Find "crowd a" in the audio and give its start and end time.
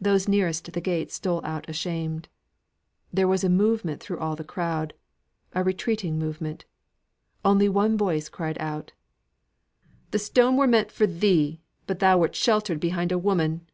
4.44-5.64